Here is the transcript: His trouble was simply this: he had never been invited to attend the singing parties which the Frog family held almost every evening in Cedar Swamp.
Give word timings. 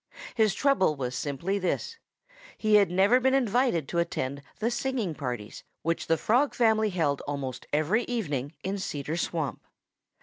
His 0.33 0.55
trouble 0.55 0.95
was 0.95 1.15
simply 1.15 1.59
this: 1.59 1.99
he 2.57 2.73
had 2.73 2.89
never 2.89 3.19
been 3.19 3.35
invited 3.35 3.87
to 3.89 3.99
attend 3.99 4.41
the 4.57 4.71
singing 4.71 5.13
parties 5.13 5.63
which 5.83 6.07
the 6.07 6.17
Frog 6.17 6.55
family 6.55 6.89
held 6.89 7.21
almost 7.27 7.67
every 7.71 8.05
evening 8.05 8.55
in 8.63 8.79
Cedar 8.79 9.15
Swamp. 9.15 9.63